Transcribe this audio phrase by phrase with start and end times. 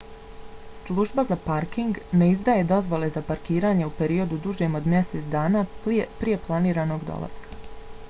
[0.87, 5.65] služba za parking minae ne izdaje dozvole za parkiranje u periodu dužem od mjesec dana
[5.87, 7.65] prije planiranog dolaska